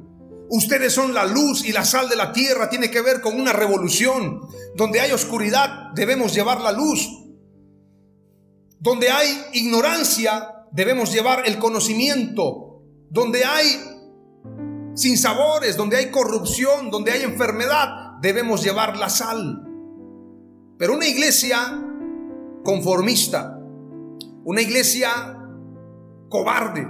[0.49, 2.69] Ustedes son la luz y la sal de la tierra.
[2.69, 4.41] Tiene que ver con una revolución.
[4.75, 7.07] Donde hay oscuridad, debemos llevar la luz.
[8.77, 12.83] Donde hay ignorancia, debemos llevar el conocimiento.
[13.09, 13.90] Donde hay
[14.93, 19.67] sinsabores, donde hay corrupción, donde hay enfermedad, debemos llevar la sal.
[20.77, 21.81] Pero una iglesia
[22.63, 23.57] conformista,
[24.43, 25.37] una iglesia
[26.29, 26.87] cobarde,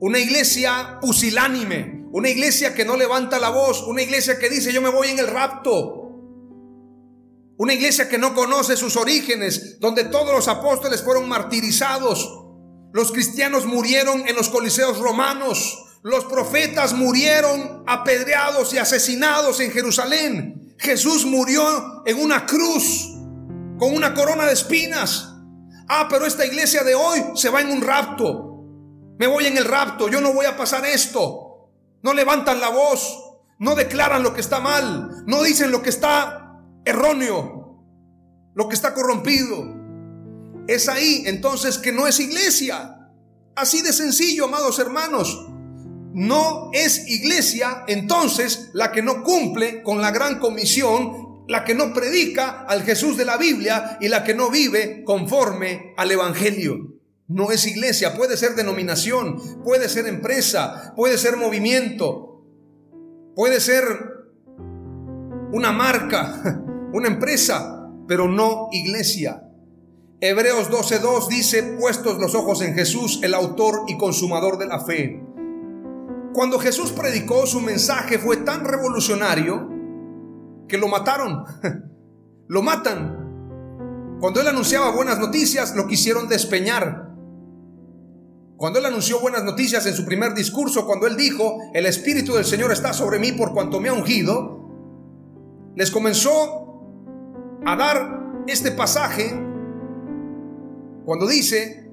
[0.00, 4.80] una iglesia pusilánime, una iglesia que no levanta la voz, una iglesia que dice yo
[4.80, 6.02] me voy en el rapto.
[7.58, 12.44] Una iglesia que no conoce sus orígenes, donde todos los apóstoles fueron martirizados.
[12.92, 15.85] Los cristianos murieron en los coliseos romanos.
[16.06, 20.76] Los profetas murieron apedreados y asesinados en Jerusalén.
[20.78, 23.08] Jesús murió en una cruz
[23.76, 25.34] con una corona de espinas.
[25.88, 28.62] Ah, pero esta iglesia de hoy se va en un rapto.
[29.18, 31.72] Me voy en el rapto, yo no voy a pasar esto.
[32.04, 36.62] No levantan la voz, no declaran lo que está mal, no dicen lo que está
[36.84, 37.82] erróneo,
[38.54, 39.74] lo que está corrompido.
[40.68, 43.10] Es ahí entonces que no es iglesia.
[43.56, 45.48] Así de sencillo, amados hermanos.
[46.16, 51.92] No es iglesia entonces la que no cumple con la gran comisión la que no
[51.92, 56.94] predica al Jesús de la Biblia y la que no vive conforme al Evangelio.
[57.28, 62.44] No es iglesia, puede ser denominación, puede ser empresa, puede ser movimiento,
[63.34, 63.84] puede ser
[65.52, 66.62] una marca,
[66.94, 69.42] una empresa, pero no iglesia.
[70.20, 75.25] Hebreos 12.2 dice, puestos los ojos en Jesús, el autor y consumador de la fe.
[76.36, 79.70] Cuando Jesús predicó, su mensaje fue tan revolucionario
[80.68, 81.44] que lo mataron.
[82.46, 84.18] lo matan.
[84.20, 87.08] Cuando él anunciaba buenas noticias, lo quisieron despeñar.
[88.58, 92.44] Cuando él anunció buenas noticias en su primer discurso, cuando él dijo, el Espíritu del
[92.44, 94.60] Señor está sobre mí por cuanto me ha ungido,
[95.74, 96.92] les comenzó
[97.64, 99.30] a dar este pasaje
[101.06, 101.90] cuando dice,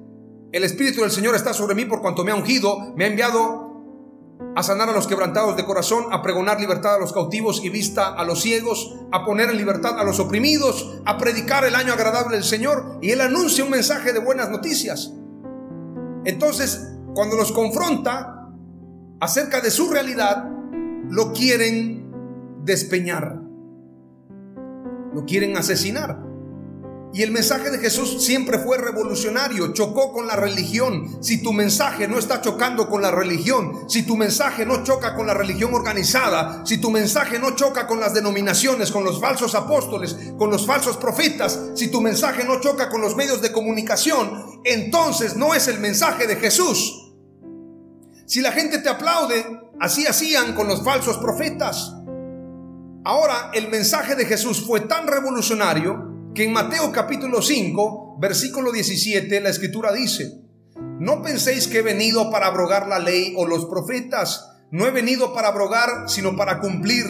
[0.51, 3.72] el Espíritu del Señor está sobre mí por cuanto me ha ungido, me ha enviado
[4.55, 8.13] a sanar a los quebrantados de corazón, a pregonar libertad a los cautivos y vista
[8.13, 12.35] a los ciegos, a poner en libertad a los oprimidos, a predicar el año agradable
[12.35, 12.99] del Señor.
[13.01, 15.11] Y Él anuncia un mensaje de buenas noticias.
[16.25, 18.49] Entonces, cuando los confronta
[19.19, 20.49] acerca de su realidad,
[21.09, 22.11] lo quieren
[22.63, 23.41] despeñar,
[25.13, 26.22] lo quieren asesinar.
[27.13, 31.23] Y el mensaje de Jesús siempre fue revolucionario, chocó con la religión.
[31.23, 35.27] Si tu mensaje no está chocando con la religión, si tu mensaje no choca con
[35.27, 40.17] la religión organizada, si tu mensaje no choca con las denominaciones, con los falsos apóstoles,
[40.39, 45.35] con los falsos profetas, si tu mensaje no choca con los medios de comunicación, entonces
[45.35, 47.13] no es el mensaje de Jesús.
[48.25, 49.45] Si la gente te aplaude,
[49.79, 51.93] así hacían con los falsos profetas.
[53.05, 59.39] Ahora el mensaje de Jesús fue tan revolucionario que en Mateo capítulo 5, versículo 17,
[59.39, 60.41] la escritura dice,
[60.99, 65.33] no penséis que he venido para abrogar la ley o los profetas, no he venido
[65.33, 67.05] para abrogar, sino para cumplir,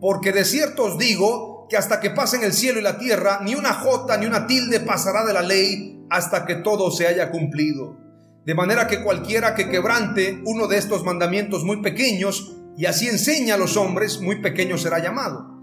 [0.00, 3.54] porque de cierto os digo que hasta que pasen el cielo y la tierra, ni
[3.54, 7.96] una jota ni una tilde pasará de la ley hasta que todo se haya cumplido.
[8.44, 13.54] De manera que cualquiera que quebrante uno de estos mandamientos muy pequeños y así enseña
[13.54, 15.57] a los hombres, muy pequeño será llamado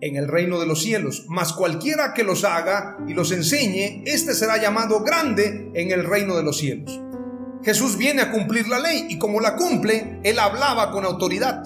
[0.00, 1.24] en el reino de los cielos.
[1.28, 6.36] Mas cualquiera que los haga y los enseñe, éste será llamado grande en el reino
[6.36, 7.00] de los cielos.
[7.62, 11.64] Jesús viene a cumplir la ley y como la cumple, él hablaba con autoridad.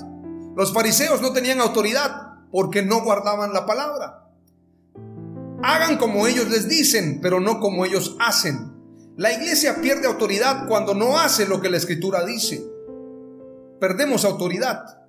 [0.57, 4.25] Los fariseos no tenían autoridad porque no guardaban la palabra.
[5.63, 8.73] Hagan como ellos les dicen, pero no como ellos hacen.
[9.17, 12.65] La iglesia pierde autoridad cuando no hace lo que la escritura dice.
[13.81, 15.09] Perdemos autoridad.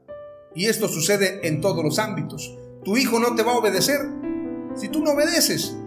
[0.56, 2.58] Y esto sucede en todos los ámbitos.
[2.90, 4.00] Tu hijo no te va a obedecer
[4.74, 5.78] si tú no obedeces.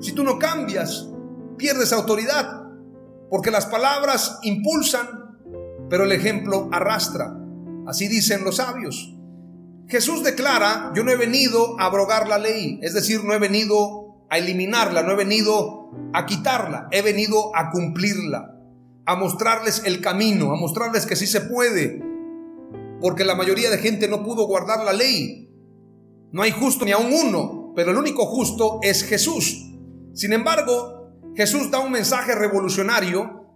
[0.00, 1.10] Si tú no cambias,
[1.58, 2.70] pierdes autoridad.
[3.28, 5.06] Porque las palabras impulsan,
[5.90, 7.36] pero el ejemplo arrastra.
[7.86, 9.14] Así dicen los sabios.
[9.88, 14.24] Jesús declara, yo no he venido a abrogar la ley, es decir, no he venido
[14.30, 18.56] a eliminarla, no he venido a quitarla, he venido a cumplirla,
[19.04, 22.02] a mostrarles el camino, a mostrarles que sí se puede,
[23.02, 25.41] porque la mayoría de gente no pudo guardar la ley,
[26.32, 29.70] no hay justo ni aún uno, pero el único justo es Jesús.
[30.14, 33.46] Sin embargo, Jesús da un mensaje revolucionario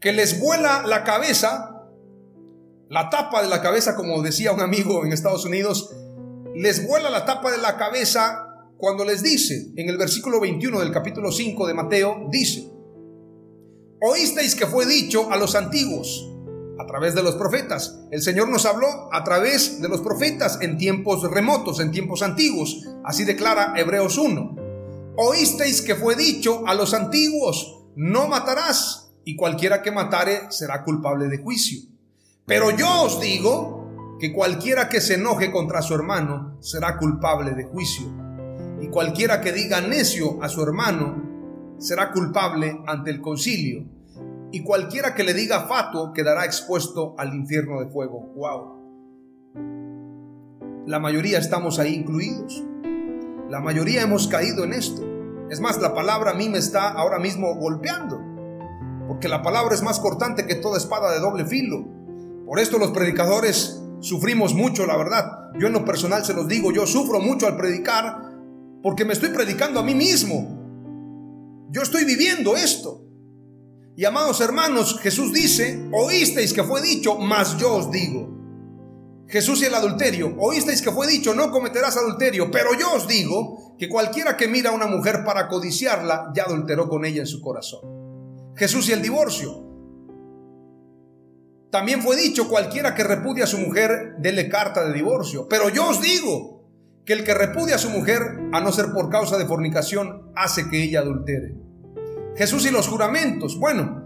[0.00, 1.86] que les vuela la cabeza,
[2.88, 5.94] la tapa de la cabeza, como decía un amigo en Estados Unidos,
[6.54, 8.46] les vuela la tapa de la cabeza
[8.76, 12.72] cuando les dice, en el versículo 21 del capítulo 5 de Mateo, dice,
[14.00, 16.28] oísteis que fue dicho a los antiguos,
[16.80, 18.00] a través de los profetas.
[18.10, 22.86] El Señor nos habló a través de los profetas en tiempos remotos, en tiempos antiguos.
[23.04, 24.56] Así declara Hebreos 1.
[25.16, 31.28] Oísteis que fue dicho a los antiguos, no matarás, y cualquiera que matare será culpable
[31.28, 31.82] de juicio.
[32.46, 37.64] Pero yo os digo que cualquiera que se enoje contra su hermano será culpable de
[37.64, 38.06] juicio.
[38.80, 43.99] Y cualquiera que diga necio a su hermano será culpable ante el concilio
[44.52, 48.32] y cualquiera que le diga fatuo quedará expuesto al infierno de fuego.
[48.34, 48.80] Wow.
[50.86, 52.64] La mayoría estamos ahí incluidos.
[53.48, 55.02] La mayoría hemos caído en esto.
[55.50, 58.20] Es más, la palabra a mí me está ahora mismo golpeando.
[59.08, 61.84] Porque la palabra es más cortante que toda espada de doble filo.
[62.46, 65.50] Por esto los predicadores sufrimos mucho, la verdad.
[65.58, 68.30] Yo en lo personal se los digo, yo sufro mucho al predicar
[68.82, 71.68] porque me estoy predicando a mí mismo.
[71.70, 73.09] Yo estoy viviendo esto.
[74.00, 78.30] Y amados hermanos, Jesús dice, oísteis que fue dicho, mas yo os digo.
[79.28, 83.76] Jesús y el adulterio, oísteis que fue dicho, no cometerás adulterio, pero yo os digo
[83.78, 87.42] que cualquiera que mira a una mujer para codiciarla, ya adulteró con ella en su
[87.42, 88.54] corazón.
[88.56, 89.66] Jesús y el divorcio.
[91.70, 95.46] También fue dicho, cualquiera que repudia a su mujer, dele carta de divorcio.
[95.46, 96.70] Pero yo os digo
[97.04, 100.70] que el que repudia a su mujer, a no ser por causa de fornicación, hace
[100.70, 101.69] que ella adultere.
[102.36, 103.58] Jesús y los juramentos.
[103.58, 104.00] Bueno,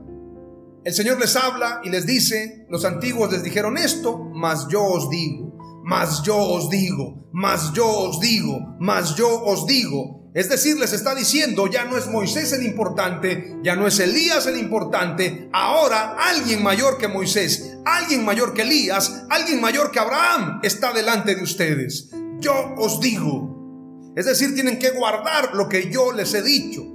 [0.84, 5.08] el Señor les habla y les dice, los antiguos les dijeron esto, mas yo os
[5.08, 10.30] digo, mas yo os digo, mas yo os digo, mas yo os digo.
[10.34, 14.46] Es decir, les está diciendo, ya no es Moisés el importante, ya no es Elías
[14.46, 20.60] el importante, ahora alguien mayor que Moisés, alguien mayor que Elías, alguien mayor que Abraham
[20.62, 22.10] está delante de ustedes.
[22.40, 24.12] Yo os digo.
[24.16, 26.93] Es decir, tienen que guardar lo que yo les he dicho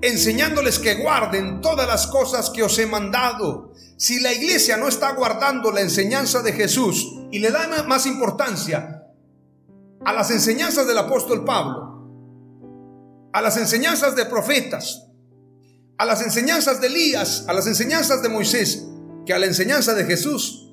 [0.00, 3.72] enseñándoles que guarden todas las cosas que os he mandado.
[3.96, 9.02] Si la iglesia no está guardando la enseñanza de Jesús y le da más importancia
[10.04, 11.88] a las enseñanzas del apóstol Pablo,
[13.32, 15.08] a las enseñanzas de profetas,
[15.98, 18.86] a las enseñanzas de Elías, a las enseñanzas de Moisés,
[19.26, 20.72] que a la enseñanza de Jesús,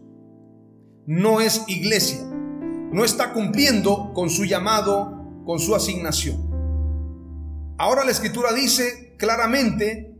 [1.07, 6.45] no es iglesia, no está cumpliendo con su llamado, con su asignación.
[7.77, 10.15] Ahora la escritura dice claramente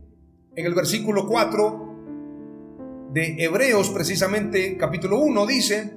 [0.54, 5.96] en el versículo 4 de Hebreos, precisamente capítulo 1, dice,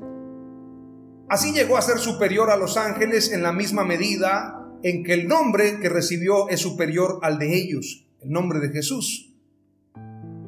[1.27, 5.27] así llegó a ser superior a los ángeles en la misma medida en que el
[5.27, 9.33] nombre que recibió es superior al de ellos, el nombre de Jesús.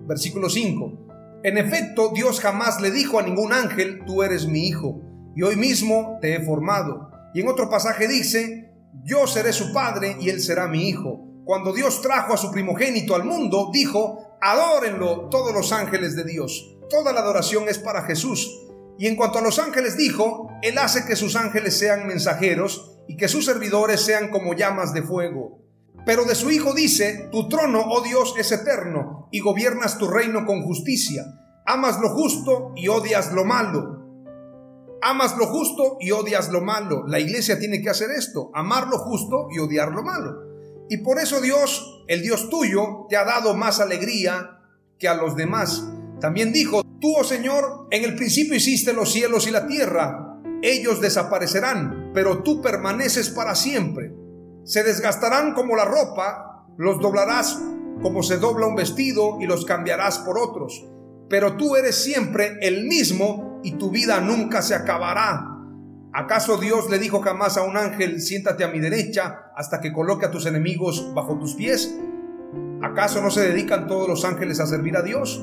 [0.08, 1.41] Versículo 5.
[1.43, 5.02] En efecto, Dios jamás le dijo a ningún ángel, tú eres mi hijo,
[5.36, 7.10] y hoy mismo te he formado.
[7.34, 8.72] Y en otro pasaje dice,
[9.04, 11.31] yo seré su padre y él será mi hijo.
[11.52, 16.78] Cuando Dios trajo a su primogénito al mundo, dijo, adórenlo todos los ángeles de Dios.
[16.89, 18.70] Toda la adoración es para Jesús.
[18.97, 23.18] Y en cuanto a los ángeles dijo, Él hace que sus ángeles sean mensajeros y
[23.18, 25.60] que sus servidores sean como llamas de fuego.
[26.06, 30.45] Pero de su Hijo dice, tu trono, oh Dios, es eterno, y gobiernas tu reino
[30.45, 31.26] con justicia.
[31.66, 34.06] Amas lo justo y odias lo malo.
[35.02, 37.06] Amas lo justo y odias lo malo.
[37.08, 40.51] La iglesia tiene que hacer esto, amar lo justo y odiar lo malo.
[40.92, 44.60] Y por eso Dios, el Dios tuyo, te ha dado más alegría
[45.00, 45.88] que a los demás.
[46.20, 50.42] También dijo, tú, oh Señor, en el principio hiciste los cielos y la tierra.
[50.62, 54.14] Ellos desaparecerán, pero tú permaneces para siempre.
[54.66, 57.58] Se desgastarán como la ropa, los doblarás
[58.02, 60.86] como se dobla un vestido y los cambiarás por otros.
[61.30, 65.51] Pero tú eres siempre el mismo y tu vida nunca se acabará.
[66.14, 70.26] ¿Acaso Dios le dijo jamás a un ángel, siéntate a mi derecha hasta que coloque
[70.26, 71.97] a tus enemigos bajo tus pies?
[72.82, 75.41] ¿Acaso no se dedican todos los ángeles a servir a Dios?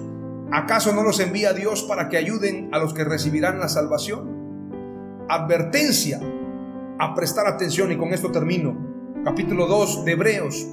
[0.53, 5.27] ¿Acaso no los envía Dios para que ayuden a los que recibirán la salvación?
[5.31, 6.21] Advertencia
[6.99, 8.77] a prestar atención y con esto termino.
[9.25, 10.67] Capítulo 2 de Hebreos.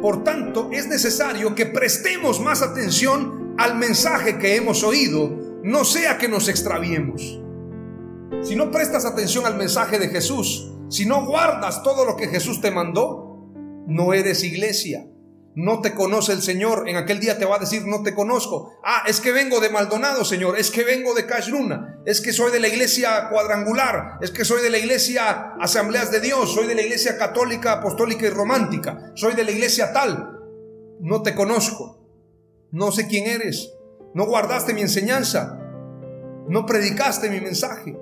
[0.00, 6.18] Por tanto, es necesario que prestemos más atención al mensaje que hemos oído, no sea
[6.18, 7.39] que nos extraviemos.
[8.42, 12.60] Si no prestas atención al mensaje de Jesús, si no guardas todo lo que Jesús
[12.60, 13.30] te mandó,
[13.86, 15.06] no eres iglesia.
[15.54, 16.88] No te conoce el Señor.
[16.88, 18.72] En aquel día te va a decir, no te conozco.
[18.84, 20.58] Ah, es que vengo de Maldonado, Señor.
[20.58, 22.00] Es que vengo de Cashruna.
[22.06, 24.18] Es que soy de la iglesia cuadrangular.
[24.22, 26.54] Es que soy de la iglesia Asambleas de Dios.
[26.54, 29.12] Soy de la iglesia católica, apostólica y romántica.
[29.16, 30.38] Soy de la iglesia tal.
[31.00, 31.98] No te conozco.
[32.70, 33.72] No sé quién eres.
[34.14, 35.58] No guardaste mi enseñanza.
[36.48, 37.96] No predicaste mi mensaje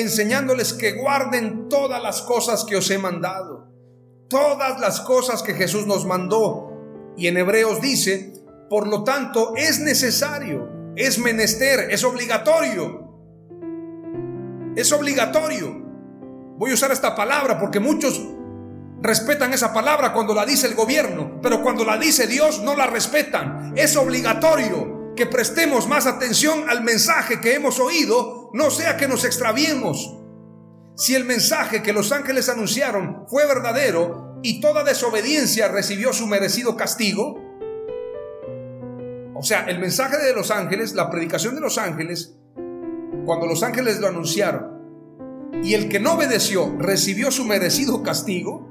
[0.00, 3.68] enseñándoles que guarden todas las cosas que os he mandado,
[4.28, 6.72] todas las cosas que Jesús nos mandó.
[7.16, 8.32] Y en Hebreos dice,
[8.68, 13.08] por lo tanto, es necesario, es menester, es obligatorio.
[14.76, 15.88] Es obligatorio.
[16.56, 18.20] Voy a usar esta palabra porque muchos
[19.00, 22.86] respetan esa palabra cuando la dice el gobierno, pero cuando la dice Dios no la
[22.86, 23.72] respetan.
[23.76, 29.24] Es obligatorio que prestemos más atención al mensaje que hemos oído, no sea que nos
[29.24, 30.16] extraviemos.
[30.96, 36.76] Si el mensaje que los ángeles anunciaron fue verdadero y toda desobediencia recibió su merecido
[36.76, 37.40] castigo,
[39.34, 42.36] o sea, el mensaje de los ángeles, la predicación de los ángeles,
[43.24, 44.78] cuando los ángeles lo anunciaron,
[45.62, 48.68] y el que no obedeció recibió su merecido castigo,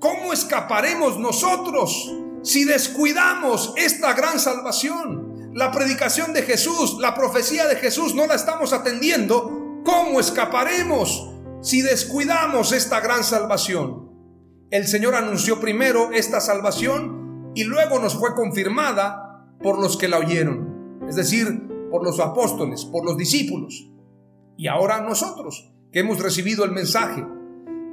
[0.00, 2.12] ¿cómo escaparemos nosotros
[2.42, 5.23] si descuidamos esta gran salvación?
[5.54, 11.30] La predicación de Jesús, la profecía de Jesús no la estamos atendiendo, ¿cómo escaparemos
[11.62, 14.10] si descuidamos esta gran salvación?
[14.70, 20.18] El Señor anunció primero esta salvación y luego nos fue confirmada por los que la
[20.18, 23.88] oyeron, es decir, por los apóstoles, por los discípulos.
[24.56, 27.24] Y ahora nosotros, que hemos recibido el mensaje.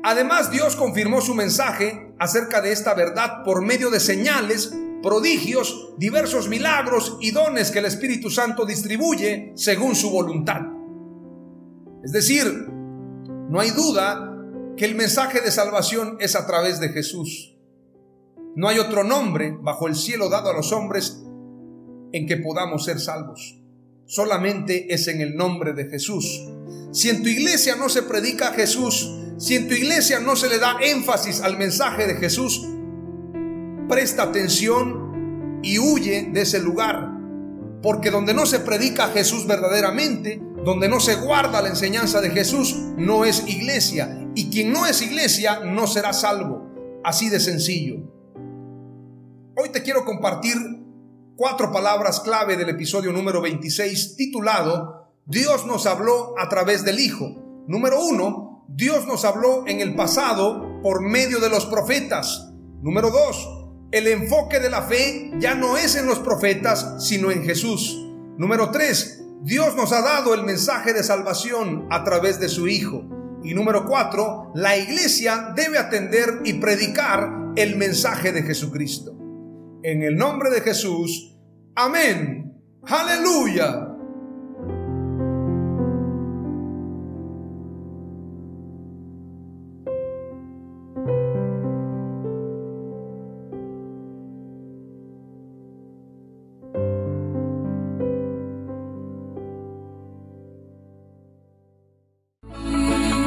[0.03, 6.47] Además, Dios confirmó su mensaje acerca de esta verdad por medio de señales prodigios, diversos
[6.47, 10.61] milagros y dones que el Espíritu Santo distribuye según su voluntad.
[12.03, 12.45] Es decir,
[13.49, 14.31] no hay duda
[14.77, 17.55] que el mensaje de salvación es a través de Jesús.
[18.55, 21.21] No hay otro nombre bajo el cielo dado a los hombres
[22.11, 23.59] en que podamos ser salvos.
[24.05, 26.41] Solamente es en el nombre de Jesús.
[26.91, 30.49] Si en tu iglesia no se predica a Jesús, si en tu iglesia no se
[30.49, 32.67] le da énfasis al mensaje de Jesús,
[33.91, 37.11] presta atención y huye de ese lugar.
[37.83, 42.29] Porque donde no se predica a Jesús verdaderamente, donde no se guarda la enseñanza de
[42.29, 44.29] Jesús, no es iglesia.
[44.33, 46.69] Y quien no es iglesia no será salvo.
[47.03, 47.97] Así de sencillo.
[49.57, 50.55] Hoy te quiero compartir
[51.35, 57.65] cuatro palabras clave del episodio número 26 titulado Dios nos habló a través del Hijo.
[57.67, 62.53] Número uno, Dios nos habló en el pasado por medio de los profetas.
[62.81, 63.60] Número dos,
[63.91, 67.97] el enfoque de la fe ya no es en los profetas, sino en Jesús.
[68.37, 73.03] Número tres, Dios nos ha dado el mensaje de salvación a través de su Hijo.
[73.43, 79.11] Y número cuatro, la iglesia debe atender y predicar el mensaje de Jesucristo.
[79.83, 81.35] En el nombre de Jesús,
[81.75, 82.41] amén
[82.83, 83.90] Aleluya.